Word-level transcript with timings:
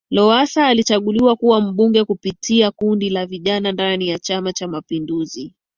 Lowassa 0.09 0.67
alichaguliwa 0.67 1.35
kuwa 1.35 1.61
Mbunge 1.61 2.03
kupitia 2.03 2.71
kundi 2.71 3.09
la 3.09 3.25
Vijana 3.25 3.71
ndani 3.71 4.07
ya 4.07 4.19
chama 4.19 4.53
Cha 4.53 4.67
mapinduzi 4.67 5.53